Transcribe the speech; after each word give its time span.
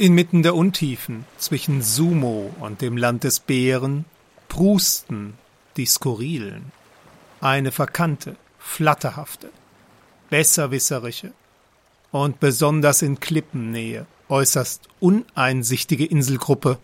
Inmitten 0.00 0.44
der 0.44 0.54
Untiefen 0.54 1.24
zwischen 1.38 1.82
Sumo 1.82 2.54
und 2.60 2.82
dem 2.82 2.96
Land 2.96 3.24
des 3.24 3.40
Bären 3.40 4.04
prusten 4.46 5.34
die 5.76 5.86
Skurrilen. 5.86 6.70
Eine 7.40 7.72
verkannte, 7.72 8.36
flatterhafte, 8.60 9.50
besserwisserische 10.30 11.32
und 12.12 12.38
besonders 12.38 13.02
in 13.02 13.18
Klippennähe 13.18 14.06
äußerst 14.28 14.88
uneinsichtige 15.00 16.06
Inselgruppe. 16.06 16.78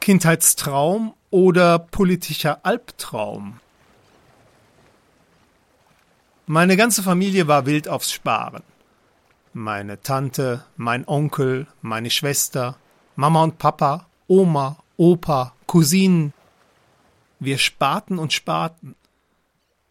Kindheitstraum 0.00 1.14
oder 1.30 1.78
politischer 1.78 2.66
Albtraum? 2.66 3.60
Meine 6.44 6.76
ganze 6.76 7.02
Familie 7.02 7.48
war 7.48 7.64
wild 7.64 7.88
aufs 7.88 8.12
Sparen. 8.12 8.62
Meine 9.52 10.00
Tante, 10.00 10.64
mein 10.76 11.06
Onkel, 11.08 11.66
meine 11.82 12.10
Schwester, 12.10 12.76
Mama 13.16 13.42
und 13.42 13.58
Papa, 13.58 14.06
Oma, 14.28 14.76
Opa, 14.96 15.54
Cousinen. 15.66 16.32
Wir 17.40 17.58
sparten 17.58 18.20
und 18.20 18.32
sparten. 18.32 18.94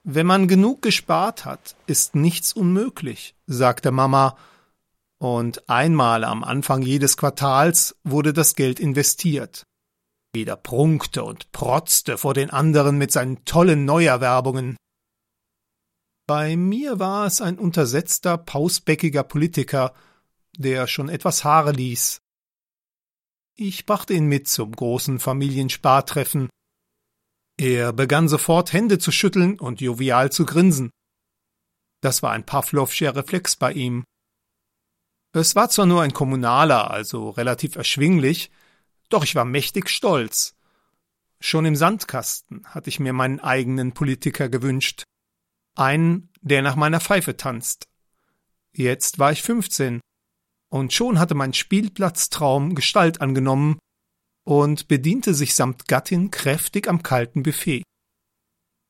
Wenn 0.05 0.25
man 0.25 0.47
genug 0.47 0.81
gespart 0.81 1.43
hat, 1.43 1.75
ist 1.87 2.15
nichts 2.15 2.53
unmöglich, 2.53 3.35
sagte 3.47 3.91
Mama, 3.91 4.37
und 5.17 5.69
einmal 5.69 6.23
am 6.23 6.45
Anfang 6.45 6.81
jedes 6.81 7.17
Quartals 7.17 7.97
wurde 8.05 8.31
das 8.31 8.55
Geld 8.55 8.79
investiert. 8.79 9.63
Jeder 10.33 10.55
prunkte 10.55 11.25
und 11.25 11.51
protzte 11.51 12.17
vor 12.17 12.33
den 12.33 12.49
anderen 12.49 12.97
mit 12.97 13.11
seinen 13.11 13.43
tollen 13.43 13.83
Neuerwerbungen. 13.83 14.77
Bei 16.29 16.55
mir 16.55 16.99
war 16.99 17.25
es 17.25 17.41
ein 17.41 17.57
untersetzter, 17.57 18.37
pausbäckiger 18.37 19.23
Politiker, 19.23 19.95
der 20.55 20.85
schon 20.85 21.09
etwas 21.09 21.43
Haare 21.43 21.71
ließ. 21.71 22.21
Ich 23.55 23.87
brachte 23.87 24.13
ihn 24.13 24.27
mit 24.27 24.47
zum 24.47 24.71
großen 24.71 25.17
Familienspartreffen. 25.17 26.47
Er 27.57 27.93
begann 27.93 28.27
sofort 28.27 28.73
Hände 28.73 28.99
zu 28.99 29.11
schütteln 29.11 29.59
und 29.59 29.81
jovial 29.81 30.31
zu 30.31 30.45
grinsen. 30.45 30.91
Das 31.99 32.21
war 32.21 32.29
ein 32.29 32.45
Pavlovscher 32.45 33.15
Reflex 33.15 33.55
bei 33.55 33.73
ihm. 33.73 34.03
Es 35.33 35.55
war 35.55 35.71
zwar 35.71 35.87
nur 35.87 36.03
ein 36.03 36.13
Kommunaler, 36.13 36.91
also 36.91 37.31
relativ 37.31 37.75
erschwinglich, 37.75 38.51
doch 39.09 39.23
ich 39.23 39.33
war 39.33 39.45
mächtig 39.45 39.89
stolz. 39.89 40.55
Schon 41.39 41.65
im 41.65 41.75
Sandkasten 41.75 42.67
hatte 42.67 42.89
ich 42.91 42.99
mir 42.99 43.13
meinen 43.13 43.39
eigenen 43.39 43.95
Politiker 43.95 44.47
gewünscht. 44.47 45.05
Einen, 45.79 46.29
der 46.41 46.61
nach 46.61 46.75
meiner 46.75 46.99
Pfeife 46.99 47.37
tanzt. 47.37 47.87
Jetzt 48.73 49.17
war 49.17 49.31
ich 49.31 49.41
15 49.41 50.01
und 50.69 50.93
schon 50.93 51.19
hatte 51.19 51.35
mein 51.35 51.53
Spielplatztraum 51.53 52.75
Gestalt 52.75 53.21
angenommen 53.21 53.79
und 54.43 54.87
bediente 54.87 55.33
sich 55.33 55.55
samt 55.55 55.87
Gattin 55.87 56.31
kräftig 56.31 56.87
am 56.87 57.01
kalten 57.01 57.43
Buffet. 57.43 57.83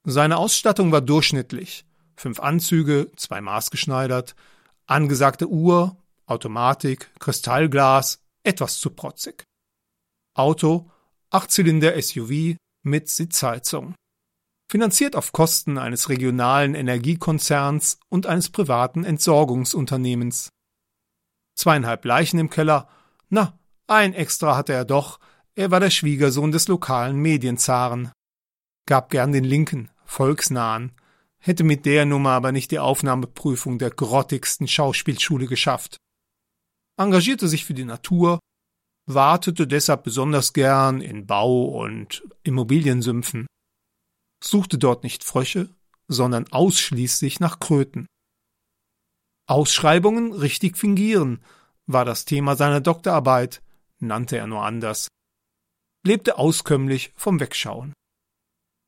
Seine 0.04 0.38
Ausstattung 0.38 0.92
war 0.92 1.02
durchschnittlich. 1.02 1.86
Fünf 2.16 2.40
Anzüge, 2.40 3.12
zwei 3.16 3.40
maßgeschneidert, 3.40 4.36
angesagte 4.88 5.48
Uhr, 5.48 5.96
Automatik, 6.26 7.12
Kristallglas, 7.20 8.22
etwas 8.44 8.80
zu 8.80 8.90
protzig. 8.90 9.44
Auto, 10.34 10.90
Achtzylinder 11.30 12.02
SUV 12.02 12.58
mit 12.82 13.10
Sitzheizung 13.10 13.94
finanziert 14.70 15.16
auf 15.16 15.32
Kosten 15.32 15.80
eines 15.80 16.10
regionalen 16.10 16.76
Energiekonzerns 16.76 18.00
und 18.08 18.28
eines 18.28 18.50
privaten 18.50 19.04
Entsorgungsunternehmens. 19.04 20.50
Zweieinhalb 21.56 22.06
Leichen 22.06 22.40
im 22.40 22.50
Keller, 22.50 22.88
na, 23.30 23.60
ein 23.88 24.14
Extra 24.14 24.56
hatte 24.56 24.74
er 24.74 24.86
doch, 24.86 25.20
er 25.56 25.72
war 25.72 25.80
der 25.80 25.90
Schwiegersohn 25.90 26.52
des 26.52 26.68
lokalen 26.68 27.18
Medienzaren. 27.18 28.12
Gab 28.86 29.10
gern 29.10 29.32
den 29.32 29.44
linken, 29.44 29.90
volksnahen, 30.06 30.94
hätte 31.40 31.64
mit 31.64 31.86
der 31.86 32.06
Nummer 32.06 32.32
aber 32.32 32.52
nicht 32.52 32.70
die 32.70 32.80
Aufnahmeprüfung 32.80 33.80
der 33.80 33.90
grottigsten 33.90 34.68
Schauspielschule 34.68 35.48
geschafft. 35.48 35.98
Engagierte 36.98 37.48
sich 37.48 37.66
für 37.66 37.74
die 37.74 37.86
Natur, 37.86 38.40
wartete 39.08 39.66
deshalb 39.66 40.04
besonders 40.04 40.54
gern 40.54 41.02
in 41.02 41.26
Bau- 41.26 41.66
und 41.66 42.24
Immobiliensümpfen 42.44 43.48
suchte 44.44 44.78
dort 44.78 45.04
nicht 45.04 45.24
Frösche, 45.24 45.70
sondern 46.08 46.46
ausschließlich 46.52 47.40
nach 47.40 47.60
Kröten. 47.60 48.08
Ausschreibungen 49.48 50.34
richtig 50.34 50.78
fingieren 50.78 51.44
war 51.88 52.06
das 52.06 52.26
Thema 52.26 52.56
seiner 52.56 52.82
Doktorarbeit, 52.82 53.62
nannte 54.00 54.38
er 54.38 54.48
nur 54.48 54.64
anders. 54.64 55.08
Lebte 56.06 56.38
auskömmlich 56.38 57.12
vom 57.16 57.40
Wegschauen. 57.40 57.94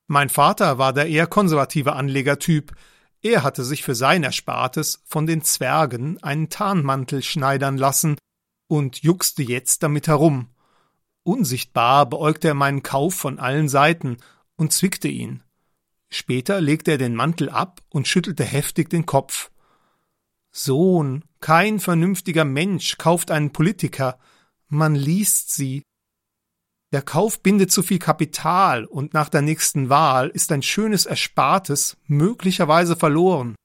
Mein 0.08 0.30
Vater 0.30 0.78
war 0.78 0.94
der 0.94 1.08
eher 1.08 1.28
konservative 1.28 1.94
Anlegertyp. 1.94 2.76
Er 3.22 3.44
hatte 3.44 3.64
sich 3.64 3.84
für 3.84 3.96
sein 3.96 4.24
Erspartes 4.24 5.02
von 5.06 5.26
den 5.26 5.42
Zwergen 5.42 6.22
einen 6.22 6.50
Tarnmantel 6.50 7.24
schneidern 7.24 7.78
lassen 7.78 8.18
und 8.68 9.02
juckste 9.04 9.44
jetzt 9.44 9.84
damit 9.84 10.08
herum. 10.08 10.50
Unsichtbar 11.24 12.08
beäugte 12.08 12.50
er 12.50 12.54
meinen 12.54 12.84
Kauf 12.84 13.16
von 13.16 13.40
allen 13.40 13.70
Seiten 13.70 14.18
und 14.62 14.72
zwickte 14.72 15.08
ihn. 15.08 15.42
Später 16.12 16.62
legte 16.62 16.92
er 16.92 17.00
den 17.00 17.16
Mantel 17.16 17.50
ab 17.50 17.82
und 17.90 18.08
schüttelte 18.08 18.44
heftig 18.44 18.92
den 18.92 19.08
Kopf. 19.08 19.50
Sohn, 20.52 21.26
kein 21.40 21.80
vernünftiger 21.80 22.46
Mensch 22.46 23.00
kauft 23.00 23.32
einen 23.32 23.54
Politiker, 23.54 24.20
man 24.68 24.94
liest 24.94 25.52
sie. 25.52 25.82
Der 26.92 27.02
Kauf 27.02 27.42
bindet 27.42 27.72
zu 27.72 27.82
viel 27.82 27.98
Kapital 27.98 28.86
und 28.86 29.16
nach 29.16 29.30
der 29.30 29.42
nächsten 29.42 29.90
Wahl 29.90 30.30
ist 30.30 30.52
ein 30.52 30.62
schönes 30.62 31.08
Erspartes 31.08 31.98
möglicherweise 32.06 32.96
verloren. 32.96 33.56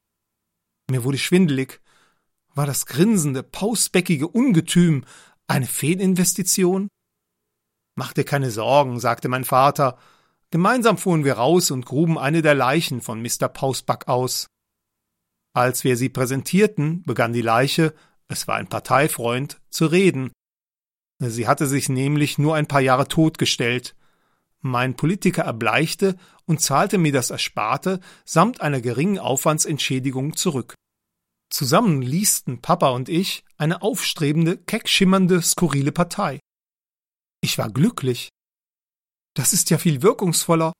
Mir 0.88 1.04
wurde 1.04 1.18
schwindelig. 1.18 1.82
War 2.54 2.64
das 2.64 2.86
grinsende, 2.86 3.42
pausbäckige 3.42 4.28
Ungetüm 4.28 5.04
eine 5.46 5.66
Fehlinvestition? 5.66 6.88
Mach 7.96 8.14
dir 8.14 8.24
keine 8.24 8.50
Sorgen, 8.50 8.98
sagte 8.98 9.28
mein 9.28 9.44
Vater 9.44 9.98
Gemeinsam 10.56 10.96
fuhren 10.96 11.22
wir 11.22 11.34
raus 11.34 11.70
und 11.70 11.84
gruben 11.84 12.16
eine 12.16 12.40
der 12.40 12.54
Leichen 12.54 13.02
von 13.02 13.20
Mr. 13.20 13.46
Pausback 13.46 14.08
aus. 14.08 14.46
Als 15.52 15.84
wir 15.84 15.98
sie 15.98 16.08
präsentierten, 16.08 17.02
begann 17.02 17.34
die 17.34 17.42
Leiche, 17.42 17.92
es 18.28 18.48
war 18.48 18.54
ein 18.54 18.66
Parteifreund, 18.66 19.60
zu 19.68 19.84
reden. 19.84 20.32
Sie 21.18 21.46
hatte 21.46 21.66
sich 21.66 21.90
nämlich 21.90 22.38
nur 22.38 22.54
ein 22.54 22.66
paar 22.66 22.80
Jahre 22.80 23.06
totgestellt. 23.06 23.94
Mein 24.62 24.96
Politiker 24.96 25.42
erbleichte 25.42 26.16
und 26.46 26.62
zahlte 26.62 26.96
mir 26.96 27.12
das 27.12 27.28
Ersparte 27.28 28.00
samt 28.24 28.62
einer 28.62 28.80
geringen 28.80 29.18
Aufwandsentschädigung 29.18 30.36
zurück. 30.36 30.74
Zusammen 31.50 32.00
liesten 32.00 32.62
Papa 32.62 32.88
und 32.92 33.10
ich 33.10 33.44
eine 33.58 33.82
aufstrebende, 33.82 34.56
keck 34.56 34.88
schimmernde, 34.88 35.42
skurrile 35.42 35.92
Partei. 35.92 36.40
Ich 37.42 37.58
war 37.58 37.68
glücklich. 37.68 38.30
Das 39.36 39.52
ist 39.52 39.68
ja 39.68 39.76
viel 39.76 40.00
wirkungsvoller. 40.00 40.72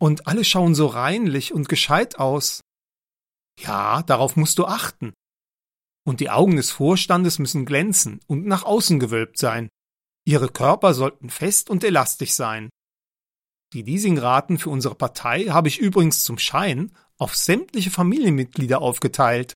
Und 0.00 0.26
alle 0.26 0.44
schauen 0.44 0.74
so 0.74 0.86
reinlich 0.88 1.54
und 1.54 1.68
gescheit 1.68 2.18
aus. 2.18 2.62
Ja, 3.60 4.02
darauf 4.02 4.34
musst 4.34 4.58
du 4.58 4.64
achten. 4.64 5.12
Und 6.04 6.18
die 6.18 6.30
Augen 6.30 6.56
des 6.56 6.72
Vorstandes 6.72 7.38
müssen 7.38 7.66
glänzen 7.66 8.20
und 8.26 8.44
nach 8.46 8.64
außen 8.64 8.98
gewölbt 8.98 9.38
sein. 9.38 9.68
Ihre 10.24 10.48
Körper 10.48 10.94
sollten 10.94 11.30
fest 11.30 11.70
und 11.70 11.84
elastisch 11.84 12.32
sein. 12.32 12.70
Die 13.72 13.82
Leasingraten 13.82 14.58
für 14.58 14.70
unsere 14.70 14.96
Partei 14.96 15.44
habe 15.44 15.68
ich 15.68 15.78
übrigens 15.78 16.24
zum 16.24 16.38
Schein 16.38 16.92
auf 17.18 17.36
sämtliche 17.36 17.92
Familienmitglieder 17.92 18.80
aufgeteilt. 18.80 19.54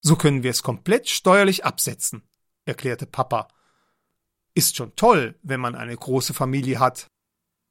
So 0.00 0.16
können 0.16 0.42
wir 0.42 0.52
es 0.52 0.62
komplett 0.62 1.10
steuerlich 1.10 1.66
absetzen, 1.66 2.22
erklärte 2.64 3.04
Papa. 3.04 3.48
Ist 4.54 4.76
schon 4.76 4.96
toll, 4.96 5.38
wenn 5.42 5.60
man 5.60 5.74
eine 5.74 5.96
große 5.96 6.32
Familie 6.32 6.78
hat. 6.78 7.08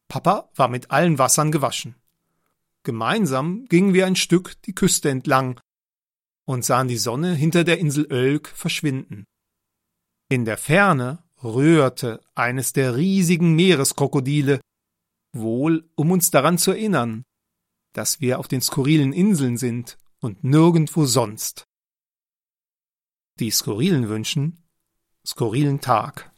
Papa 0.08 0.50
war 0.56 0.68
mit 0.68 0.92
allen 0.92 1.18
Wassern 1.18 1.52
gewaschen. 1.52 1.96
Gemeinsam 2.84 3.66
gingen 3.66 3.94
wir 3.94 4.06
ein 4.06 4.16
Stück 4.16 4.62
die 4.64 4.74
Küste 4.74 5.10
entlang 5.10 5.60
und 6.46 6.64
sahen 6.64 6.88
die 6.88 6.98
Sonne 6.98 7.34
hinter 7.34 7.64
der 7.64 7.80
Insel 7.80 8.08
Oelk 8.12 8.48
verschwinden. 8.48 9.26
In 10.30 10.46
der 10.46 10.58
Ferne 10.58 11.24
rührte 11.44 12.22
eines 12.36 12.74
der 12.74 12.96
riesigen 12.96 13.56
Meereskrokodile, 13.56 14.62
wohl 15.34 15.90
um 15.96 16.12
uns 16.12 16.32
daran 16.32 16.58
zu 16.58 16.72
erinnern, 16.72 17.24
dass 17.94 18.22
wir 18.22 18.40
auf 18.40 18.48
den 18.48 18.62
skurrilen 18.62 19.14
Inseln 19.14 19.58
sind 19.58 19.98
und 20.20 20.44
nirgendwo 20.44 21.06
sonst. 21.06 21.66
Die 23.40 23.52
Skurrilen 23.52 24.10
wünschen 24.10 24.64
skurrilen 25.26 25.82
Tag. 25.82 26.32